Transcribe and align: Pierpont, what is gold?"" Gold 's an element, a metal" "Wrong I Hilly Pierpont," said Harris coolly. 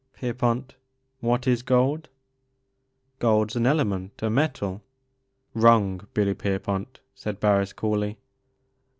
Pierpont, 0.13 0.73
what 1.19 1.45
is 1.47 1.61
gold?"" 1.61 2.09
Gold 3.19 3.51
's 3.51 3.55
an 3.55 3.67
element, 3.67 4.13
a 4.23 4.31
metal" 4.31 4.81
"Wrong 5.53 6.01
I 6.01 6.07
Hilly 6.19 6.33
Pierpont," 6.33 7.01
said 7.13 7.37
Harris 7.39 7.71
coolly. 7.71 8.17